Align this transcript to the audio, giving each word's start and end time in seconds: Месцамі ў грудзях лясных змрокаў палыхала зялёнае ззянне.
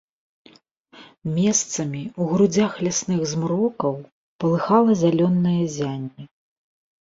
Месцамі 1.33 2.01
ў 2.07 2.25
грудзях 2.31 2.71
лясных 2.87 3.19
змрокаў 3.33 3.93
палыхала 4.45 4.91
зялёнае 5.05 5.61
ззянне. 5.77 6.23